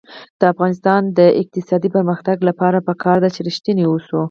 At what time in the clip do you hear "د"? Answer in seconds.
0.39-0.41, 1.17-1.19